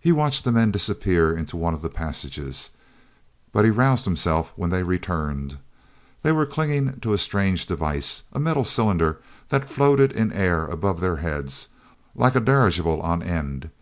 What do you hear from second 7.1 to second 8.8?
a strange device, a metal